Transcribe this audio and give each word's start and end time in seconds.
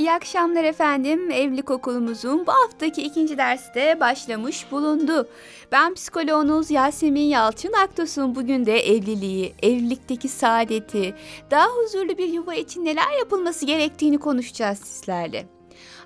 İyi 0.00 0.12
akşamlar 0.12 0.64
efendim. 0.64 1.30
Evlilik 1.30 1.70
okulumuzun 1.70 2.46
bu 2.46 2.52
haftaki 2.52 3.02
ikinci 3.02 3.38
dersi 3.38 3.74
de 3.74 4.00
başlamış 4.00 4.72
bulundu. 4.72 5.28
Ben 5.72 5.94
psikoloğunuz 5.94 6.70
Yasemin 6.70 7.20
Yalçın 7.20 7.72
Aktos'un 7.72 8.34
bugün 8.34 8.66
de 8.66 8.78
evliliği, 8.78 9.54
evlilikteki 9.62 10.28
saadeti, 10.28 11.14
daha 11.50 11.66
huzurlu 11.66 12.18
bir 12.18 12.28
yuva 12.28 12.54
için 12.54 12.84
neler 12.84 13.18
yapılması 13.18 13.66
gerektiğini 13.66 14.18
konuşacağız 14.18 14.78
sizlerle. 14.78 15.59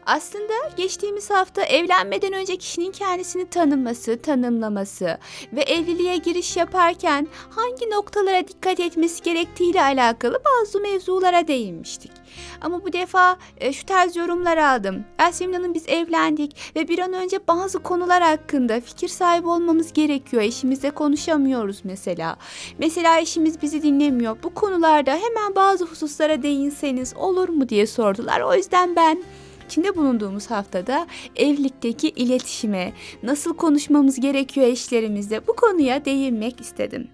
Aslında 0.06 0.52
geçtiğimiz 0.76 1.30
hafta 1.30 1.62
evlenmeden 1.62 2.32
önce 2.32 2.56
kişinin 2.56 2.92
kendisini 2.92 3.50
tanıması, 3.50 4.22
tanımlaması 4.22 5.18
ve 5.52 5.62
evliliğe 5.62 6.16
giriş 6.16 6.56
yaparken 6.56 7.28
hangi 7.50 7.90
noktalara 7.90 8.48
dikkat 8.48 8.80
etmesi 8.80 9.22
gerektiğiyle 9.22 9.82
alakalı 9.82 10.38
bazı 10.44 10.80
mevzulara 10.80 11.48
değinmiştik. 11.48 12.12
Ama 12.60 12.84
bu 12.84 12.92
defa 12.92 13.36
e, 13.58 13.72
şu 13.72 13.86
tarz 13.86 14.16
yorumlar 14.16 14.56
aldım. 14.56 15.04
Yasemin 15.20 15.54
Hanım 15.54 15.74
biz 15.74 15.88
evlendik 15.88 16.76
ve 16.76 16.88
bir 16.88 16.98
an 16.98 17.12
önce 17.12 17.38
bazı 17.48 17.78
konular 17.78 18.22
hakkında 18.22 18.80
fikir 18.80 19.08
sahibi 19.08 19.48
olmamız 19.48 19.92
gerekiyor. 19.92 20.42
Eşimizle 20.42 20.90
konuşamıyoruz 20.90 21.80
mesela. 21.84 22.36
Mesela 22.78 23.20
eşimiz 23.20 23.62
bizi 23.62 23.82
dinlemiyor. 23.82 24.36
Bu 24.42 24.54
konularda 24.54 25.10
hemen 25.10 25.54
bazı 25.56 25.84
hususlara 25.84 26.42
değinseniz 26.42 27.14
olur 27.16 27.48
mu 27.48 27.68
diye 27.68 27.86
sordular. 27.86 28.40
O 28.40 28.54
yüzden 28.54 28.96
ben 28.96 29.24
içinde 29.64 29.96
bulunduğumuz 29.96 30.50
haftada 30.50 31.06
evlilikteki 31.36 32.08
iletişime, 32.08 32.92
nasıl 33.22 33.56
konuşmamız 33.56 34.20
gerekiyor 34.20 34.66
eşlerimizle 34.66 35.46
bu 35.46 35.56
konuya 35.56 36.04
değinmek 36.04 36.60
istedim. 36.60 37.08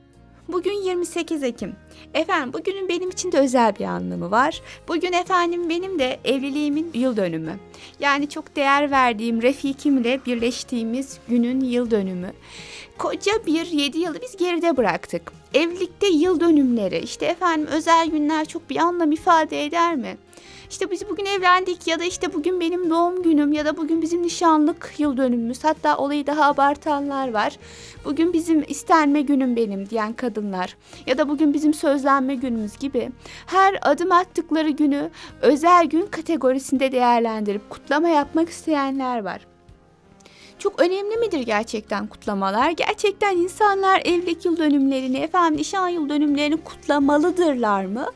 Bugün 0.52 0.82
28 0.82 1.42
Ekim. 1.42 1.76
Efendim 2.14 2.52
bugünün 2.52 2.88
benim 2.88 3.10
için 3.10 3.32
de 3.32 3.38
özel 3.38 3.76
bir 3.78 3.84
anlamı 3.84 4.30
var. 4.30 4.62
Bugün 4.88 5.12
efendim 5.12 5.68
benim 5.68 5.98
de 5.98 6.18
evliliğimin 6.24 6.90
yıl 6.94 7.16
dönümü. 7.16 7.52
Yani 8.00 8.28
çok 8.28 8.56
değer 8.56 8.90
verdiğim 8.90 9.42
Refikimle 9.42 10.20
birleştiğimiz 10.26 11.18
günün 11.28 11.60
yıl 11.60 11.90
dönümü. 11.90 12.32
Koca 12.98 13.32
bir 13.46 13.66
7 13.66 13.98
yılı 13.98 14.18
biz 14.22 14.36
geride 14.36 14.76
bıraktık. 14.76 15.32
Evlilikte 15.54 16.06
yıl 16.06 16.40
dönümleri, 16.40 16.98
işte 16.98 17.26
efendim 17.26 17.66
özel 17.66 18.10
günler 18.10 18.44
çok 18.44 18.70
bir 18.70 18.76
anlam 18.76 19.12
ifade 19.12 19.64
eder 19.64 19.96
mi? 19.96 20.16
İşte 20.70 20.90
biz 20.90 21.08
bugün 21.08 21.24
evlendik 21.24 21.86
ya 21.86 22.00
da 22.00 22.04
işte 22.04 22.34
bugün 22.34 22.60
benim 22.60 22.90
doğum 22.90 23.22
günüm 23.22 23.52
ya 23.52 23.64
da 23.64 23.76
bugün 23.76 24.02
bizim 24.02 24.22
nişanlık 24.22 24.94
yıl 24.98 25.16
dönümümüz. 25.16 25.64
Hatta 25.64 25.96
olayı 25.96 26.26
daha 26.26 26.44
abartanlar 26.44 27.32
var. 27.32 27.58
Bugün 28.04 28.32
bizim 28.32 28.64
istenme 28.68 29.22
günüm 29.22 29.56
benim 29.56 29.90
diyen 29.90 30.12
kadınlar 30.12 30.76
ya 31.06 31.18
da 31.18 31.28
bugün 31.28 31.54
bizim 31.54 31.74
sözlenme 31.74 32.34
günümüz 32.34 32.78
gibi 32.78 33.10
her 33.46 33.78
adım 33.82 34.12
attıkları 34.12 34.70
günü 34.70 35.10
özel 35.42 35.86
gün 35.86 36.06
kategorisinde 36.06 36.92
değerlendirip 36.92 37.70
kutlama 37.70 38.08
yapmak 38.08 38.48
isteyenler 38.48 39.24
var. 39.24 39.46
Çok 40.58 40.80
önemli 40.80 41.16
midir 41.16 41.40
gerçekten 41.40 42.06
kutlamalar? 42.06 42.70
Gerçekten 42.70 43.36
insanlar 43.36 44.00
evlilik 44.04 44.44
yıl 44.44 44.56
dönümlerini, 44.56 45.18
efendim 45.18 45.60
nişan 45.60 45.88
yıl 45.88 46.08
dönümlerini 46.08 46.56
kutlamalıdırlar 46.56 47.84
mı? 47.84 48.06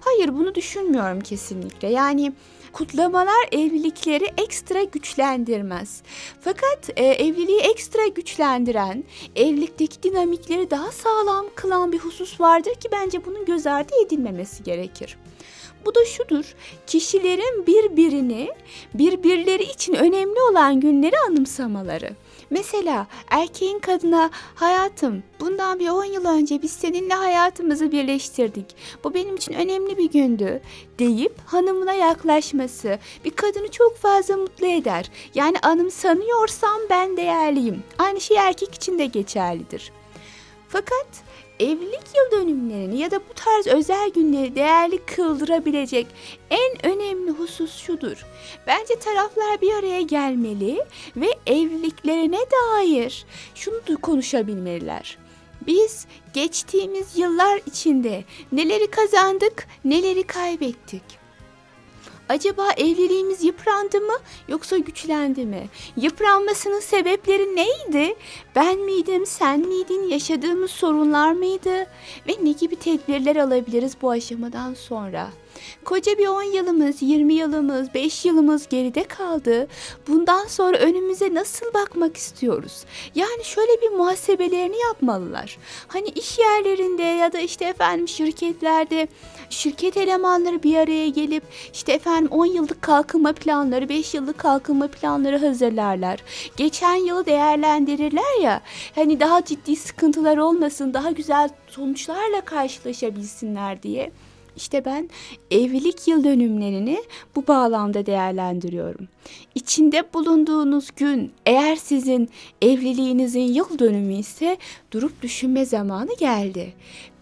Hayır 0.00 0.28
bunu 0.34 0.54
düşünmüyorum 0.54 1.20
kesinlikle. 1.20 1.88
Yani 1.88 2.32
kutlamalar 2.72 3.48
evlilikleri 3.52 4.26
ekstra 4.38 4.82
güçlendirmez. 4.82 6.02
Fakat 6.40 6.90
e, 6.96 7.04
evliliği 7.04 7.60
ekstra 7.60 8.06
güçlendiren, 8.06 9.04
evlilikteki 9.36 10.02
dinamikleri 10.02 10.70
daha 10.70 10.92
sağlam 10.92 11.46
kılan 11.54 11.92
bir 11.92 11.98
husus 11.98 12.40
vardır 12.40 12.74
ki 12.74 12.88
bence 12.92 13.24
bunun 13.24 13.44
göz 13.44 13.66
ardı 13.66 13.92
edilmemesi 14.06 14.62
gerekir. 14.62 15.16
Bu 15.86 15.94
da 15.94 16.04
şudur. 16.04 16.54
Kişilerin 16.86 17.66
birbirini, 17.66 18.50
birbirleri 18.94 19.62
için 19.62 19.94
önemli 19.94 20.40
olan 20.50 20.80
günleri 20.80 21.18
anımsamaları. 21.28 22.10
Mesela 22.50 23.06
erkeğin 23.30 23.78
kadına 23.78 24.30
hayatım 24.54 25.22
bundan 25.40 25.78
bir 25.78 25.88
10 25.88 26.04
yıl 26.04 26.24
önce 26.24 26.62
biz 26.62 26.72
seninle 26.72 27.14
hayatımızı 27.14 27.92
birleştirdik. 27.92 28.76
Bu 29.04 29.14
benim 29.14 29.36
için 29.36 29.52
önemli 29.52 29.98
bir 29.98 30.10
gündü 30.10 30.60
deyip 30.98 31.34
hanımına 31.46 31.92
yaklaşması 31.92 32.98
bir 33.24 33.30
kadını 33.30 33.70
çok 33.70 33.96
fazla 33.96 34.36
mutlu 34.36 34.66
eder. 34.66 35.10
Yani 35.34 35.56
anımsanıyorsam 35.62 36.78
ben 36.90 37.16
değerliyim. 37.16 37.82
Aynı 37.98 38.20
şey 38.20 38.36
erkek 38.36 38.74
için 38.74 38.98
de 38.98 39.06
geçerlidir. 39.06 39.92
Fakat 40.68 41.06
evlilik 41.60 42.00
yıl 42.16 42.40
dönümlerini 42.40 42.98
ya 42.98 43.10
da 43.10 43.20
bu 43.30 43.34
tarz 43.34 43.66
özel 43.66 44.10
günleri 44.10 44.54
değerli 44.54 44.98
kıldırabilecek 44.98 46.06
en 46.50 46.86
önemli 46.86 47.30
husus 47.30 47.78
şudur. 47.78 48.26
Bence 48.66 48.98
taraflar 48.98 49.60
bir 49.60 49.74
araya 49.74 50.00
gelmeli 50.00 50.84
ve 51.16 51.28
evliliklerine 51.46 52.38
dair 52.38 53.26
şunu 53.54 54.00
konuşabilmeliler. 54.02 55.18
Biz 55.66 56.06
geçtiğimiz 56.34 57.18
yıllar 57.18 57.60
içinde 57.66 58.24
neleri 58.52 58.90
kazandık, 58.90 59.66
neleri 59.84 60.22
kaybettik? 60.22 61.19
Acaba 62.30 62.72
evliliğimiz 62.76 63.44
yıprandı 63.44 64.00
mı 64.00 64.12
yoksa 64.48 64.78
güçlendi 64.78 65.46
mi? 65.46 65.68
Yıpranmasının 65.96 66.80
sebepleri 66.80 67.56
neydi? 67.56 68.14
Ben 68.56 68.78
miydim, 68.78 69.26
sen 69.26 69.60
miydin, 69.60 70.08
yaşadığımız 70.08 70.70
sorunlar 70.70 71.32
mıydı? 71.32 71.86
Ve 72.28 72.32
ne 72.42 72.52
gibi 72.52 72.76
tedbirler 72.76 73.36
alabiliriz 73.36 73.96
bu 74.02 74.10
aşamadan 74.10 74.74
sonra? 74.74 75.30
Koca 75.84 76.18
bir 76.18 76.26
10 76.26 76.42
yılımız, 76.42 77.02
20 77.02 77.34
yılımız, 77.34 77.94
5 77.94 78.24
yılımız 78.24 78.68
geride 78.68 79.04
kaldı. 79.04 79.68
Bundan 80.08 80.46
sonra 80.46 80.78
önümüze 80.78 81.34
nasıl 81.34 81.74
bakmak 81.74 82.16
istiyoruz? 82.16 82.84
Yani 83.14 83.44
şöyle 83.44 83.82
bir 83.82 83.90
muhasebelerini 83.90 84.78
yapmalılar. 84.78 85.58
Hani 85.88 86.08
iş 86.08 86.38
yerlerinde 86.38 87.02
ya 87.02 87.32
da 87.32 87.38
işte 87.38 87.64
efendim 87.64 88.08
şirketlerde 88.08 89.08
şirket 89.50 89.96
elemanları 89.96 90.62
bir 90.62 90.76
araya 90.76 91.08
gelip 91.08 91.42
işte 91.72 91.92
efendim 91.92 92.30
10 92.32 92.46
yıllık 92.46 92.82
kalkınma 92.82 93.32
planları, 93.32 93.88
5 93.88 94.14
yıllık 94.14 94.38
kalkınma 94.38 94.88
planları 94.88 95.38
hazırlarlar. 95.38 96.20
Geçen 96.56 96.94
yılı 96.94 97.26
değerlendirirler 97.26 98.40
ya. 98.42 98.60
Hani 98.94 99.20
daha 99.20 99.44
ciddi 99.44 99.76
sıkıntılar 99.76 100.36
olmasın, 100.36 100.94
daha 100.94 101.10
güzel 101.10 101.48
sonuçlarla 101.66 102.40
karşılaşabilsinler 102.40 103.82
diye. 103.82 104.12
İşte 104.56 104.84
ben 104.84 105.10
evlilik 105.50 106.08
yıl 106.08 106.24
dönümlerini 106.24 107.02
bu 107.36 107.46
bağlamda 107.46 108.06
değerlendiriyorum. 108.06 109.08
İçinde 109.54 110.04
bulunduğunuz 110.14 110.90
gün 110.96 111.32
eğer 111.46 111.76
sizin 111.76 112.28
evliliğinizin 112.62 113.40
yıl 113.40 113.78
dönümü 113.78 114.14
ise 114.14 114.56
durup 114.92 115.22
düşünme 115.22 115.64
zamanı 115.64 116.16
geldi 116.18 116.72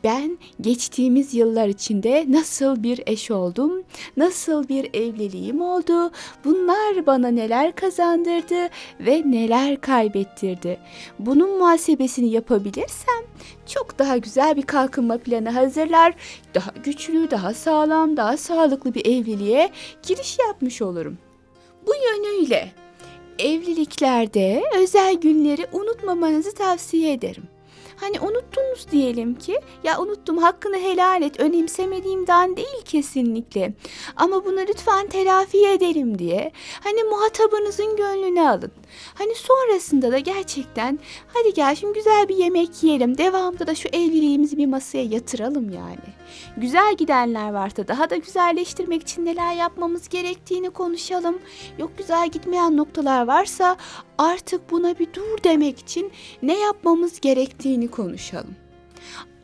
ben 0.04 0.38
geçtiğimiz 0.60 1.34
yıllar 1.34 1.68
içinde 1.68 2.26
nasıl 2.28 2.82
bir 2.82 3.00
eş 3.06 3.30
oldum, 3.30 3.82
nasıl 4.16 4.68
bir 4.68 4.94
evliliğim 4.94 5.60
oldu, 5.60 6.10
bunlar 6.44 7.06
bana 7.06 7.28
neler 7.28 7.74
kazandırdı 7.74 8.68
ve 9.00 9.22
neler 9.26 9.80
kaybettirdi. 9.80 10.78
Bunun 11.18 11.58
muhasebesini 11.58 12.30
yapabilirsem 12.30 13.24
çok 13.66 13.98
daha 13.98 14.16
güzel 14.16 14.56
bir 14.56 14.62
kalkınma 14.62 15.18
planı 15.18 15.50
hazırlar, 15.50 16.14
daha 16.54 16.70
güçlü, 16.84 17.30
daha 17.30 17.54
sağlam, 17.54 18.16
daha 18.16 18.36
sağlıklı 18.36 18.94
bir 18.94 19.06
evliliğe 19.06 19.70
giriş 20.06 20.38
yapmış 20.38 20.82
olurum. 20.82 21.18
Bu 21.86 21.92
yönüyle 21.94 22.72
evliliklerde 23.38 24.62
özel 24.74 25.14
günleri 25.14 25.66
unutmamanızı 25.72 26.54
tavsiye 26.54 27.12
ederim. 27.12 27.57
Hani 28.00 28.20
unuttunuz 28.20 28.90
diyelim 28.90 29.34
ki 29.34 29.60
ya 29.84 30.00
unuttum 30.00 30.38
hakkını 30.38 30.76
helal 30.76 31.22
et 31.22 31.40
önemsemediğimden 31.40 32.56
değil 32.56 32.82
kesinlikle. 32.84 33.72
Ama 34.16 34.44
bunu 34.44 34.60
lütfen 34.60 35.06
telafi 35.06 35.66
edelim 35.66 36.18
diye 36.18 36.52
hani 36.84 37.02
muhatabınızın 37.02 37.96
gönlünü 37.96 38.48
alın. 38.48 38.72
Hani 39.14 39.34
sonrasında 39.34 40.12
da 40.12 40.18
gerçekten 40.18 40.98
hadi 41.34 41.54
gel 41.54 41.74
şimdi 41.74 41.94
güzel 41.94 42.28
bir 42.28 42.36
yemek 42.36 42.82
yiyelim. 42.82 43.18
Devamında 43.18 43.66
da 43.66 43.74
şu 43.74 43.88
evliliğimizi 43.88 44.56
bir 44.56 44.66
masaya 44.66 45.04
yatıralım 45.04 45.70
yani. 45.72 46.14
Güzel 46.56 46.96
gidenler 46.96 47.52
varsa 47.52 47.88
daha 47.88 48.10
da 48.10 48.16
güzelleştirmek 48.16 49.02
için 49.02 49.24
neler 49.24 49.54
yapmamız 49.54 50.08
gerektiğini 50.08 50.70
konuşalım. 50.70 51.38
Yok 51.78 51.90
güzel 51.98 52.28
gitmeyen 52.28 52.76
noktalar 52.76 53.26
varsa 53.26 53.76
artık 54.18 54.70
buna 54.70 54.98
bir 54.98 55.12
dur 55.14 55.44
demek 55.44 55.78
için 55.78 56.12
ne 56.42 56.58
yapmamız 56.58 57.20
gerektiğini 57.20 57.88
konuşalım. 57.88 58.56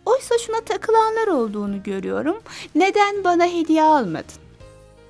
Oysa 0.06 0.38
şuna 0.38 0.60
takılanlar 0.60 1.26
olduğunu 1.28 1.82
görüyorum. 1.82 2.36
Neden 2.74 3.24
bana 3.24 3.46
hediye 3.46 3.82
almadın? 3.82 4.44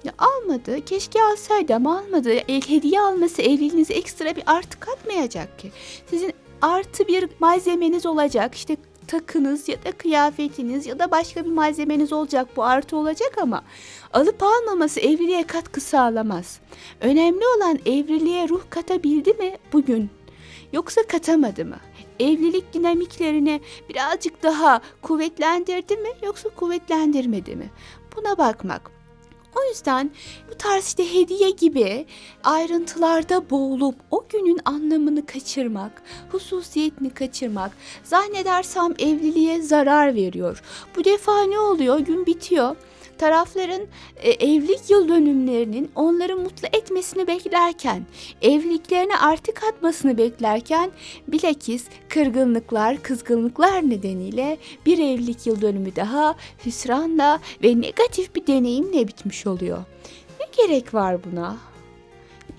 Ya 0.04 0.12
almadı. 0.18 0.84
Keşke 0.84 1.22
alsaydı 1.22 1.74
ama 1.74 1.98
almadı. 1.98 2.30
El 2.30 2.62
hediye 2.62 3.00
alması 3.00 3.42
evliliğinize 3.42 3.94
ekstra 3.94 4.36
bir 4.36 4.42
artı 4.46 4.80
katmayacak 4.80 5.58
ki. 5.58 5.72
Sizin 6.10 6.32
artı 6.62 7.08
bir 7.08 7.28
malzemeniz 7.40 8.06
olacak. 8.06 8.54
İşte 8.54 8.76
takınız 9.06 9.68
ya 9.68 9.84
da 9.84 9.92
kıyafetiniz 9.92 10.86
ya 10.86 10.98
da 10.98 11.10
başka 11.10 11.44
bir 11.44 11.50
malzemeniz 11.50 12.12
olacak. 12.12 12.48
Bu 12.56 12.64
artı 12.64 12.96
olacak 12.96 13.32
ama 13.42 13.62
alıp 14.12 14.42
almaması 14.42 15.00
evliliğe 15.00 15.42
katkı 15.46 15.80
sağlamaz. 15.80 16.60
Önemli 17.00 17.42
olan 17.56 17.78
evliliğe 17.86 18.48
ruh 18.48 18.62
katabildi 18.70 19.32
mi 19.32 19.58
bugün? 19.72 20.10
Yoksa 20.72 21.02
katamadı 21.02 21.64
mı? 21.64 21.76
Evlilik 22.20 22.74
dinamiklerini 22.74 23.60
birazcık 23.88 24.42
daha 24.42 24.80
kuvvetlendirdi 25.02 25.96
mi 25.96 26.08
yoksa 26.22 26.48
kuvvetlendirmedi 26.48 27.56
mi? 27.56 27.70
Buna 28.16 28.38
bakmak. 28.38 28.93
O 29.56 29.68
yüzden 29.68 30.10
bu 30.50 30.54
tarz 30.58 30.86
işte 30.86 31.14
hediye 31.14 31.50
gibi 31.50 32.06
ayrıntılarda 32.44 33.50
boğulup 33.50 33.94
o 34.10 34.24
günün 34.28 34.60
anlamını 34.64 35.26
kaçırmak, 35.26 36.02
hususiyetini 36.32 37.10
kaçırmak 37.10 37.72
zannedersem 38.04 38.94
evliliğe 38.98 39.62
zarar 39.62 40.14
veriyor. 40.14 40.62
Bu 40.96 41.04
defa 41.04 41.42
ne 41.42 41.58
oluyor? 41.58 41.98
Gün 41.98 42.26
bitiyor. 42.26 42.76
Tarafların 43.18 43.82
e, 44.16 44.30
evlilik 44.30 44.90
yıl 44.90 45.08
dönümlerinin 45.08 45.90
onları 45.94 46.36
mutlu 46.36 46.68
etmesini 46.72 47.26
beklerken, 47.26 48.06
evliliklerine 48.42 49.16
artık 49.16 49.64
atmasını 49.64 50.18
beklerken 50.18 50.90
bilakis 51.28 51.84
kırgınlıklar, 52.08 53.02
kızgınlıklar 53.02 53.90
nedeniyle 53.90 54.58
bir 54.86 54.98
evlilik 54.98 55.46
yıl 55.46 55.60
dönümü 55.60 55.96
daha 55.96 56.34
hüsranla 56.66 57.40
ve 57.62 57.80
negatif 57.80 58.34
bir 58.34 58.46
deneyimle 58.46 59.08
bitmiş 59.08 59.46
oluyor. 59.46 59.78
Ne 60.40 60.66
gerek 60.66 60.94
var 60.94 61.18
buna? 61.24 61.73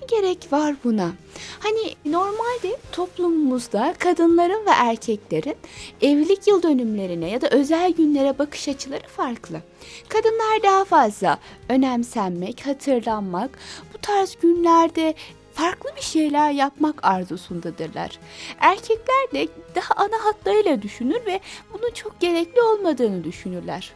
Gerek 0.08 0.52
var 0.52 0.74
buna? 0.84 1.12
Hani 1.58 1.94
normalde 2.04 2.76
toplumumuzda 2.92 3.94
kadınların 3.98 4.66
ve 4.66 4.70
erkeklerin 4.70 5.56
evlilik 6.02 6.46
yıl 6.46 6.62
dönümlerine 6.62 7.30
ya 7.30 7.40
da 7.40 7.48
özel 7.48 7.92
günlere 7.92 8.38
bakış 8.38 8.68
açıları 8.68 9.06
farklı. 9.06 9.60
Kadınlar 10.08 10.62
daha 10.62 10.84
fazla 10.84 11.38
önemsenmek, 11.68 12.66
hatırlanmak, 12.66 13.58
bu 13.94 13.98
tarz 13.98 14.36
günlerde 14.42 15.14
farklı 15.54 15.90
bir 15.96 16.02
şeyler 16.02 16.50
yapmak 16.50 17.04
arzusundadırlar. 17.04 18.18
Erkekler 18.60 19.32
de 19.32 19.48
daha 19.74 19.94
ana 19.96 20.24
hatlarıyla 20.24 20.82
düşünür 20.82 21.26
ve 21.26 21.40
bunun 21.72 21.90
çok 21.90 22.20
gerekli 22.20 22.62
olmadığını 22.62 23.24
düşünürler. 23.24 23.92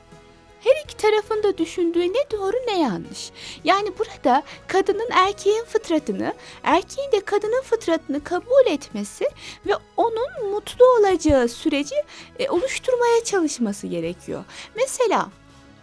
Her 0.64 0.84
iki 0.84 0.96
tarafın 0.96 1.42
da 1.42 1.58
düşündüğü 1.58 2.12
ne 2.12 2.30
doğru 2.32 2.56
ne 2.66 2.80
yanlış. 2.80 3.30
Yani 3.64 3.92
burada 3.98 4.42
kadının 4.68 5.08
erkeğin 5.10 5.64
fıtratını, 5.64 6.34
erkeğin 6.62 7.12
de 7.12 7.20
kadının 7.20 7.62
fıtratını 7.62 8.24
kabul 8.24 8.66
etmesi 8.66 9.28
ve 9.66 9.72
onun 9.96 10.50
mutlu 10.50 10.84
olacağı 10.84 11.48
süreci 11.48 11.94
e, 12.38 12.48
oluşturmaya 12.48 13.24
çalışması 13.24 13.86
gerekiyor. 13.86 14.44
Mesela 14.76 15.30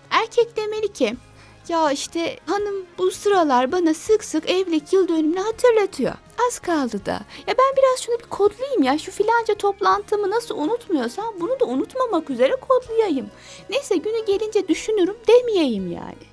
erkek 0.10 0.58
demeli 0.58 0.94
ki 0.94 1.16
ya 1.70 1.92
işte 1.92 2.40
hanım 2.46 2.86
bu 2.98 3.12
sıralar 3.12 3.72
bana 3.72 3.94
sık 3.94 4.24
sık 4.24 4.50
evlilik 4.50 4.94
yıl 4.94 5.08
dönümünü 5.08 5.40
hatırlatıyor. 5.40 6.14
Az 6.48 6.60
kaldı 6.60 7.06
da. 7.06 7.12
Ya 7.48 7.56
ben 7.58 7.76
biraz 7.78 8.00
şunu 8.02 8.20
bir 8.20 8.24
kodlayayım 8.24 8.84
ya. 8.84 8.98
Şu 8.98 9.12
filanca 9.12 9.56
toplantımı 9.56 10.30
nasıl 10.30 10.58
unutmuyorsam 10.58 11.34
bunu 11.40 11.60
da 11.60 11.66
unutmamak 11.66 12.30
üzere 12.30 12.56
kodlayayım. 12.56 13.30
Neyse 13.70 13.96
günü 13.96 14.26
gelince 14.26 14.68
düşünürüm 14.68 15.16
demeyeyim 15.28 15.92
yani. 15.92 16.28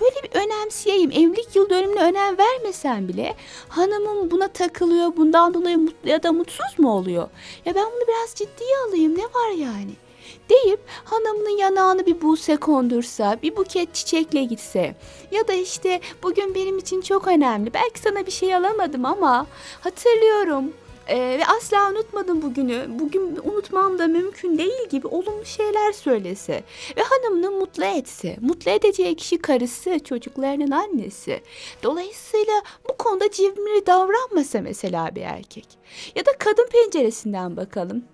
Böyle 0.00 0.22
bir 0.22 0.38
önemseyeyim. 0.38 1.10
Evlilik 1.10 1.56
yıl 1.56 1.70
dönümüne 1.70 2.02
önem 2.02 2.38
vermesen 2.38 3.08
bile 3.08 3.34
hanımım 3.68 4.30
buna 4.30 4.48
takılıyor. 4.48 5.16
Bundan 5.16 5.54
dolayı 5.54 5.78
mutlu 5.78 6.10
ya 6.10 6.22
da 6.22 6.32
mutsuz 6.32 6.78
mu 6.78 6.92
oluyor? 6.92 7.28
Ya 7.64 7.74
ben 7.74 7.84
bunu 7.84 8.08
biraz 8.08 8.34
ciddiye 8.34 8.78
alayım. 8.88 9.18
Ne 9.18 9.24
var 9.24 9.50
yani? 9.50 9.92
Deyip 10.50 10.80
hanımının 11.04 11.58
yanağını 11.58 12.06
bir 12.06 12.22
buse 12.22 12.56
kondursa, 12.56 13.38
bir 13.42 13.56
buket 13.56 13.94
çiçekle 13.94 14.44
gitse 14.44 14.94
ya 15.30 15.48
da 15.48 15.52
işte 15.52 16.00
bugün 16.22 16.54
benim 16.54 16.78
için 16.78 17.00
çok 17.00 17.28
önemli. 17.28 17.74
Belki 17.74 18.00
sana 18.00 18.26
bir 18.26 18.30
şey 18.30 18.54
alamadım 18.54 19.04
ama 19.04 19.46
hatırlıyorum. 19.80 20.72
Ee, 21.08 21.38
ve 21.38 21.46
asla 21.46 21.90
unutmadım 21.90 22.42
bugünü. 22.42 22.86
Bugün 22.88 23.38
unutmam 23.44 23.98
da 23.98 24.06
mümkün 24.06 24.58
değil 24.58 24.88
gibi 24.90 25.06
olumlu 25.06 25.44
şeyler 25.44 25.92
söylese 25.92 26.62
ve 26.96 27.02
hanımını 27.02 27.50
mutlu 27.50 27.84
etse. 27.84 28.36
Mutlu 28.40 28.70
edeceği 28.70 29.16
kişi 29.16 29.38
karısı, 29.38 29.98
çocuklarının 30.04 30.70
annesi. 30.70 31.40
Dolayısıyla 31.82 32.62
bu 32.88 32.96
konuda 32.96 33.30
cimri 33.30 33.86
davranmasa 33.86 34.60
mesela 34.60 35.14
bir 35.14 35.22
erkek. 35.22 35.66
Ya 36.14 36.26
da 36.26 36.30
kadın 36.38 36.68
penceresinden 36.72 37.56
bakalım. 37.56 38.04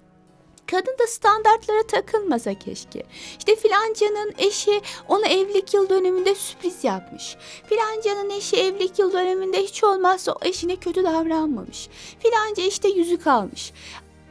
Kadın 0.71 0.99
da 0.99 1.07
standartlara 1.07 1.83
takılmasa 1.83 2.55
keşke. 2.55 3.03
İşte 3.39 3.57
filancanın 3.57 4.33
eşi 4.39 4.81
ona 5.09 5.27
evlilik 5.27 5.75
yıl 5.75 5.89
dönümünde 5.89 6.35
sürpriz 6.35 6.85
yapmış. 6.85 7.37
Filancanın 7.69 8.31
eşi 8.31 8.57
evlilik 8.57 8.99
yıl 8.99 9.13
dönümünde 9.13 9.63
hiç 9.63 9.85
olmazsa 9.85 10.33
o 10.33 10.39
eşine 10.43 10.77
kötü 10.77 11.05
davranmamış. 11.05 11.89
Filanca 12.19 12.63
işte 12.63 12.89
yüzük 12.89 13.27
almış 13.27 13.73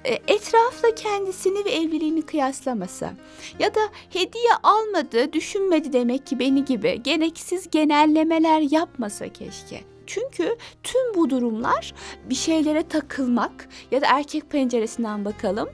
e, 0.05 0.19
etrafla 0.27 0.95
kendisini 0.95 1.65
ve 1.65 1.69
evliliğini 1.69 2.21
kıyaslamasa 2.21 3.13
ya 3.59 3.75
da 3.75 3.81
hediye 4.09 4.53
almadı, 4.63 5.33
düşünmedi 5.33 5.93
demek 5.93 6.27
ki 6.27 6.39
beni 6.39 6.65
gibi 6.65 7.03
gereksiz 7.03 7.69
genellemeler 7.71 8.61
yapmasa 8.61 9.33
keşke. 9.33 9.83
Çünkü 10.07 10.57
tüm 10.83 11.15
bu 11.15 11.29
durumlar 11.29 11.93
bir 12.29 12.35
şeylere 12.35 12.87
takılmak 12.87 13.69
ya 13.91 14.01
da 14.01 14.05
erkek 14.09 14.49
penceresinden 14.49 15.25
bakalım 15.25 15.69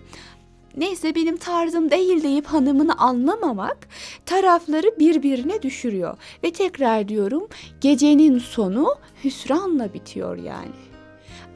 neyse 0.77 1.15
benim 1.15 1.37
tarzım 1.37 1.91
değil 1.91 2.23
deyip 2.23 2.45
hanımını 2.45 2.97
anlamamak 2.97 3.87
tarafları 4.25 4.99
birbirine 4.99 5.61
düşürüyor. 5.61 6.17
Ve 6.43 6.51
tekrar 6.51 7.07
diyorum 7.07 7.47
gecenin 7.81 8.39
sonu 8.39 8.95
hüsranla 9.23 9.93
bitiyor 9.93 10.37
yani. 10.37 10.91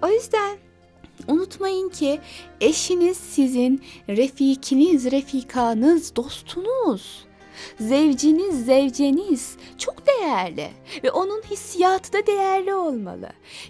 O 0.03 0.07
yüzden 0.07 0.57
unutmayın 1.27 1.89
ki 1.89 2.19
eşiniz 2.62 3.17
sizin 3.17 3.81
refikiniz, 4.09 5.12
refikanız, 5.12 6.15
dostunuz. 6.15 7.25
Zevciniz, 7.79 8.65
zevceniz 8.65 9.57
çok 9.77 10.05
değerli 10.25 10.70
ve 11.03 11.12
onun 11.12 11.41
hissiyatı 11.41 12.13
da 12.13 12.27
değerli 12.27 12.74
olmalı. 12.74 13.29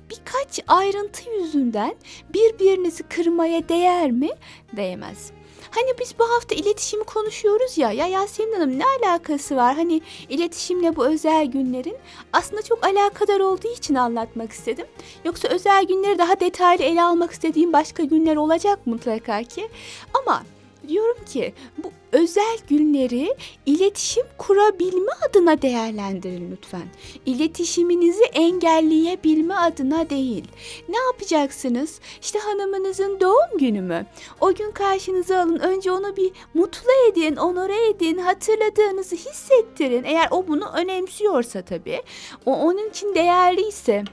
Birkaç 0.09 0.59
ayrıntı 0.67 1.29
yüzünden 1.29 1.95
birbirinizi 2.33 3.03
kırmaya 3.03 3.69
değer 3.69 4.12
mi? 4.12 4.29
Değmez. 4.77 5.31
Hani 5.71 5.89
biz 6.00 6.19
bu 6.19 6.24
hafta 6.24 6.55
iletişimi 6.55 7.03
konuşuyoruz 7.03 7.77
ya. 7.77 7.91
Ya 7.91 8.07
Yasemin 8.07 8.53
Hanım 8.53 8.79
ne 8.79 8.83
alakası 8.85 9.55
var? 9.55 9.75
Hani 9.75 10.01
iletişimle 10.29 10.95
bu 10.95 11.05
özel 11.05 11.45
günlerin 11.45 11.97
aslında 12.33 12.62
çok 12.62 12.85
alakadar 12.85 13.39
olduğu 13.39 13.74
için 13.74 13.95
anlatmak 13.95 14.51
istedim. 14.51 14.85
Yoksa 15.25 15.47
özel 15.47 15.83
günleri 15.83 16.17
daha 16.17 16.39
detaylı 16.39 16.83
ele 16.83 17.03
almak 17.03 17.31
istediğim 17.31 17.74
başka 17.74 18.03
günler 18.03 18.35
olacak 18.35 18.79
mutlaka 18.85 19.43
ki. 19.43 19.69
Ama 20.13 20.43
diyorum 20.89 21.25
ki 21.25 21.53
bu 21.77 21.91
özel 22.11 22.57
günleri 22.69 23.35
iletişim 23.65 24.23
kurabilme 24.37 25.11
adına 25.29 25.61
değerlendirin 25.61 26.51
lütfen. 26.51 26.87
İletişiminizi 27.25 28.23
engelleyebilme 28.23 29.53
adına 29.53 30.09
değil. 30.09 30.43
Ne 30.89 30.97
yapacaksınız? 30.97 31.99
İşte 32.21 32.39
hanımınızın 32.39 33.19
doğum 33.19 33.57
günü 33.59 33.81
mü? 33.81 34.05
O 34.41 34.53
gün 34.53 34.71
karşınıza 34.71 35.41
alın. 35.41 35.59
Önce 35.59 35.91
onu 35.91 36.17
bir 36.17 36.31
mutlu 36.53 36.91
edin, 37.11 37.35
onore 37.35 37.87
edin, 37.87 38.17
hatırladığınızı 38.17 39.15
hissettirin. 39.15 40.03
Eğer 40.03 40.27
o 40.31 40.47
bunu 40.47 40.69
önemsiyorsa 40.75 41.61
tabii. 41.61 42.01
O 42.45 42.55
onun 42.55 42.89
için 42.89 43.15
değerliyse 43.15 44.03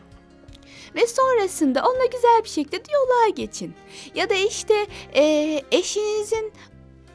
ve 0.94 1.06
sonrasında 1.06 1.82
onunla 1.86 2.06
güzel 2.06 2.40
bir 2.44 2.48
şekilde 2.48 2.84
diyaloğa 2.84 3.28
geçin. 3.34 3.74
Ya 4.14 4.30
da 4.30 4.34
işte 4.34 4.86
e, 5.14 5.22
eşinizin 5.72 6.52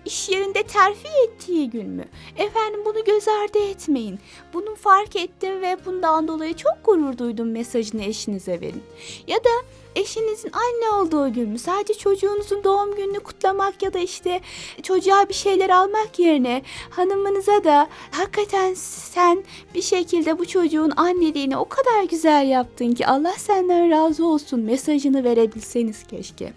iş 0.06 0.30
yerinde 0.30 0.64
terfi 0.64 1.08
ettiği 1.28 1.70
gün 1.70 1.90
mü? 1.90 2.06
Efendim 2.38 2.82
bunu 2.86 3.04
göz 3.04 3.28
ardı 3.28 3.60
etmeyin. 3.60 4.20
Bunu 4.54 4.76
fark 4.76 5.16
ettim 5.16 5.62
ve 5.62 5.78
bundan 5.86 6.28
dolayı 6.28 6.54
çok 6.54 6.74
gurur 6.84 7.18
duydum 7.18 7.52
mesajını 7.52 8.04
eşinize 8.04 8.62
verin. 8.62 8.84
Ya 9.28 9.38
da 9.38 9.50
eşinizin 9.98 10.52
anne 10.52 10.90
olduğu 10.90 11.34
gün 11.34 11.50
mü? 11.50 11.60
Sadece 11.60 11.94
çocuğunuzun 11.94 12.64
doğum 12.64 12.96
gününü 12.96 13.20
kutlamak 13.20 13.84
ya 13.84 13.94
da 13.94 14.00
işte 14.00 14.42
çocuğa 14.84 15.30
bir 15.30 15.34
şeyler 15.34 15.70
almak 15.70 16.20
yerine 16.20 16.62
hanımınıza 16.90 17.64
da 17.64 17.88
hakikaten 18.12 18.74
sen 18.74 19.44
bir 19.76 19.82
şekilde 19.82 20.40
bu 20.40 20.46
çocuğun 20.48 20.94
anneliğini 20.96 21.58
o 21.58 21.70
kadar 21.70 22.04
güzel 22.04 22.48
yaptın 22.48 22.92
ki 22.92 23.08
Allah 23.08 23.34
senden 23.38 23.90
razı 23.92 24.26
olsun 24.26 24.60
mesajını 24.60 25.24
verebilseniz 25.24 26.04
keşke. 26.08 26.54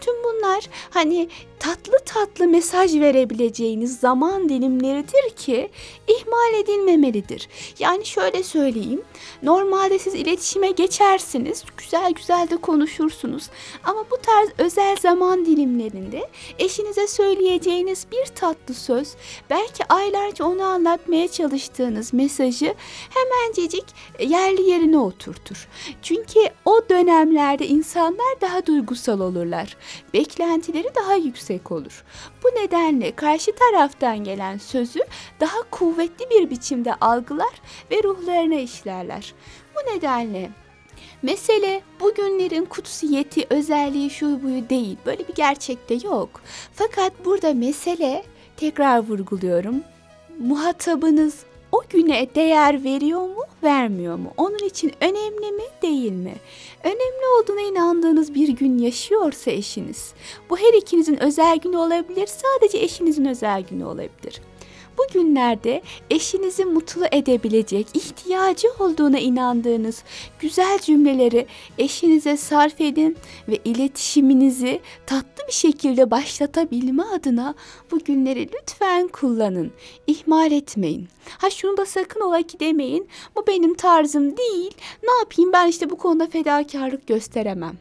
Tüm 0.00 0.14
bunlar 0.24 0.64
hani 0.90 1.28
tatlı 1.58 1.98
tatlı 2.04 2.48
mesaj 2.48 3.00
verebileceğiniz 3.00 4.00
zaman 4.00 4.48
dilimleridir 4.48 5.30
ki 5.36 5.70
ihmal 6.08 6.54
edilmemelidir. 6.62 7.48
Yani 7.78 8.06
şöyle 8.06 8.42
söyleyeyim. 8.42 9.02
Normalde 9.42 9.98
siz 9.98 10.14
iletişime 10.14 10.70
geçersiniz, 10.70 11.64
güzel 11.78 12.12
güzel 12.12 12.48
de 12.50 12.56
konuşursunuz. 12.56 13.50
Ama 13.84 14.04
bu 14.10 14.16
tarz 14.22 14.48
özel 14.58 14.96
zaman 14.96 15.46
dilimlerinde 15.46 16.28
eşinize 16.58 17.06
söyleyeceğiniz 17.06 18.06
bir 18.12 18.26
tatlı 18.26 18.74
söz, 18.74 19.14
belki 19.50 19.84
aylarca 19.88 20.44
onu 20.44 20.62
anlatmaya 20.62 21.28
çalıştığınız 21.28 22.12
mesajı 22.12 22.74
hemencecik 23.10 23.84
yerli 24.20 24.70
yerine 24.70 24.98
oturtur. 24.98 25.68
Çünkü 26.02 26.40
o 26.64 26.80
dönemlerde 26.90 27.66
insanlar 27.66 28.40
daha 28.40 28.66
duygusal 28.66 29.20
olurlar. 29.20 29.76
Beklentileri 30.14 30.88
daha 30.94 31.14
yüksek 31.14 31.45
olur. 31.72 32.04
Bu 32.42 32.48
nedenle 32.48 33.14
karşı 33.16 33.52
taraftan 33.54 34.24
gelen 34.24 34.58
sözü 34.58 35.00
daha 35.40 35.62
kuvvetli 35.70 36.30
bir 36.30 36.50
biçimde 36.50 36.94
algılar 36.94 37.60
ve 37.90 38.02
ruhlarına 38.02 38.54
işlerler. 38.54 39.34
Bu 39.74 39.96
nedenle 39.96 40.50
mesele 41.22 41.82
bugünlerin 42.00 42.64
kutsiyeti, 42.64 43.46
özelliği 43.50 44.10
şu 44.10 44.42
buyu 44.42 44.68
değil. 44.68 44.96
Böyle 45.06 45.28
bir 45.28 45.34
gerçekte 45.34 45.94
yok. 45.94 46.40
Fakat 46.72 47.12
burada 47.24 47.54
mesele 47.54 48.24
tekrar 48.56 48.98
vurguluyorum. 48.98 49.82
Muhatabınız 50.38 51.44
o 51.72 51.82
güne 51.90 52.28
değer 52.34 52.84
veriyor 52.84 53.20
mu, 53.20 53.44
vermiyor 53.62 54.16
mu? 54.16 54.32
Onun 54.36 54.66
için 54.66 54.92
önemli 55.00 55.52
mi, 55.52 55.62
değil 55.82 56.12
mi? 56.12 56.34
Önemli 56.84 57.26
olduğuna 57.38 57.60
inandığınız 57.60 58.34
bir 58.34 58.48
gün 58.48 58.78
yaşıyorsa 58.78 59.50
eşiniz, 59.50 60.14
bu 60.50 60.58
her 60.58 60.74
ikinizin 60.74 61.22
özel 61.22 61.58
günü 61.58 61.76
olabilir, 61.76 62.26
sadece 62.26 62.78
eşinizin 62.78 63.24
özel 63.24 63.62
günü 63.62 63.84
olabilir. 63.84 64.40
Bu 64.98 65.02
günlerde 65.12 65.82
eşinizi 66.10 66.64
mutlu 66.64 67.06
edebilecek, 67.12 67.86
ihtiyacı 67.94 68.68
olduğuna 68.80 69.18
inandığınız 69.18 70.02
güzel 70.40 70.78
cümleleri 70.78 71.46
eşinize 71.78 72.36
sarf 72.36 72.80
edin 72.80 73.16
ve 73.48 73.58
iletişiminizi 73.64 74.80
tatlı 75.06 75.46
bir 75.48 75.52
şekilde 75.52 76.10
başlatabilme 76.10 77.02
adına 77.02 77.54
bu 77.90 77.98
günleri 77.98 78.48
lütfen 78.54 79.08
kullanın. 79.08 79.72
İhmal 80.06 80.52
etmeyin. 80.52 81.08
Ha 81.38 81.50
şunu 81.50 81.76
da 81.76 81.86
sakın 81.86 82.20
ola 82.20 82.42
ki 82.42 82.60
demeyin. 82.60 83.08
Bu 83.36 83.46
benim 83.46 83.74
tarzım 83.74 84.36
değil. 84.36 84.74
Ne 85.02 85.12
yapayım 85.18 85.52
ben 85.52 85.68
işte 85.68 85.90
bu 85.90 85.96
konuda 85.96 86.26
fedakarlık 86.26 87.06
gösteremem 87.06 87.76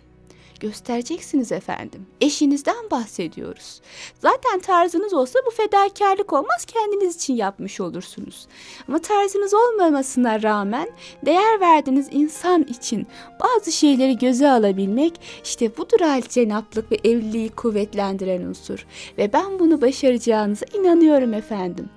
göstereceksiniz 0.59 1.51
efendim. 1.51 2.05
Eşinizden 2.21 2.91
bahsediyoruz. 2.91 3.81
Zaten 4.19 4.59
tarzınız 4.59 5.13
olsa 5.13 5.39
bu 5.45 5.51
fedakarlık 5.51 6.33
olmaz 6.33 6.65
kendiniz 6.65 7.15
için 7.15 7.35
yapmış 7.35 7.81
olursunuz. 7.81 8.47
Ama 8.87 8.99
tarzınız 8.99 9.53
olmamasına 9.53 10.43
rağmen 10.43 10.89
değer 11.25 11.59
verdiğiniz 11.59 12.07
insan 12.11 12.63
için 12.63 13.07
bazı 13.39 13.71
şeyleri 13.71 14.17
göze 14.17 14.49
alabilmek 14.49 15.21
işte 15.43 15.77
budur 15.77 15.99
hal 15.99 16.21
cenaplık 16.21 16.91
ve 16.91 16.97
evliliği 17.03 17.49
kuvvetlendiren 17.49 18.41
unsur. 18.41 18.85
Ve 19.17 19.33
ben 19.33 19.59
bunu 19.59 19.81
başaracağınıza 19.81 20.65
inanıyorum 20.73 21.33
efendim. 21.33 21.89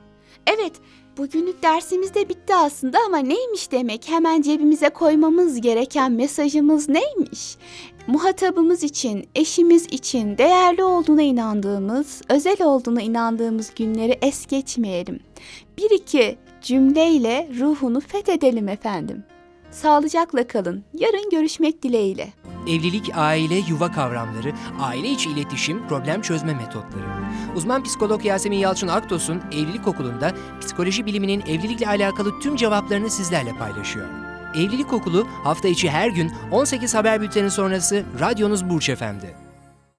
Evet, 0.46 0.72
Bugünlük 1.18 1.62
dersimiz 1.62 2.14
de 2.14 2.28
bitti 2.28 2.54
aslında 2.54 2.98
ama 3.06 3.18
neymiş 3.18 3.72
demek? 3.72 4.08
Hemen 4.08 4.42
cebimize 4.42 4.88
koymamız 4.88 5.60
gereken 5.60 6.12
mesajımız 6.12 6.88
neymiş? 6.88 7.56
Muhatabımız 8.06 8.82
için, 8.82 9.28
eşimiz 9.34 9.86
için 9.86 10.38
değerli 10.38 10.84
olduğuna 10.84 11.22
inandığımız, 11.22 12.22
özel 12.28 12.62
olduğuna 12.62 13.02
inandığımız 13.02 13.74
günleri 13.74 14.18
es 14.22 14.46
geçmeyelim. 14.46 15.20
Bir 15.78 15.90
iki 15.90 16.38
cümleyle 16.62 17.48
ruhunu 17.58 18.00
fethedelim 18.00 18.68
efendim. 18.68 19.24
Sağlıcakla 19.70 20.46
kalın. 20.46 20.84
Yarın 20.94 21.30
görüşmek 21.30 21.82
dileğiyle. 21.82 22.32
Evlilik, 22.68 23.10
aile, 23.14 23.54
yuva 23.68 23.92
kavramları, 23.92 24.52
aile 24.80 25.10
içi 25.10 25.30
iletişim, 25.30 25.88
problem 25.88 26.22
çözme 26.22 26.54
metotları. 26.54 27.27
Uzman 27.56 27.82
psikolog 27.82 28.24
Yasemin 28.24 28.58
Yalçın 28.58 28.88
Aktos'un 28.88 29.42
Evlilik 29.52 29.88
Okulu'nda 29.88 30.32
psikoloji 30.60 31.06
biliminin 31.06 31.40
evlilikle 31.40 31.88
alakalı 31.88 32.40
tüm 32.40 32.56
cevaplarını 32.56 33.10
sizlerle 33.10 33.52
paylaşıyor. 33.52 34.06
Evlilik 34.54 34.92
Okulu 34.92 35.26
hafta 35.44 35.68
içi 35.68 35.90
her 35.90 36.08
gün 36.08 36.32
18 36.50 36.94
haber 36.94 37.20
bülteni 37.20 37.50
sonrası 37.50 38.04
radyonuz 38.20 38.70
Burç 38.70 38.88
Efendi. 38.88 39.47